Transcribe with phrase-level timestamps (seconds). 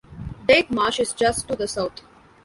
[0.47, 2.01] Dyke Marsh is just to the south.